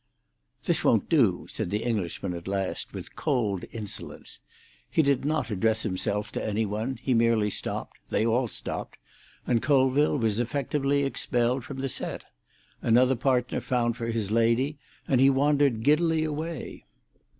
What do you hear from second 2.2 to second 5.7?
at last, with cold insolence. He did not